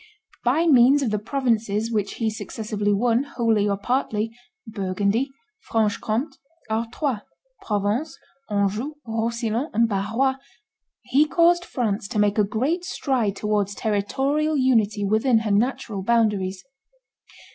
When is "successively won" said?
2.31-3.21